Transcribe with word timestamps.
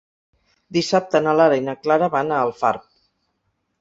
Dissabte 0.77 1.21
na 1.27 1.35
Lara 1.41 1.59
i 1.61 1.63
na 1.67 1.77
Clara 1.83 2.11
van 2.17 2.33
a 2.33 2.41
Alfarb. 2.47 2.89